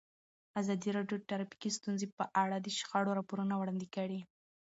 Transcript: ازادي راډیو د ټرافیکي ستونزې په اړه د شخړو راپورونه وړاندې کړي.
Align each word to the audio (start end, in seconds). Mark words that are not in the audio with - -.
ازادي 0.61 0.89
راډیو 0.97 1.17
د 1.19 1.23
ټرافیکي 1.29 1.69
ستونزې 1.77 2.07
په 2.17 2.23
اړه 2.43 2.55
د 2.59 2.67
شخړو 2.77 3.17
راپورونه 3.19 3.53
وړاندې 3.57 3.87
کړي. 3.95 4.19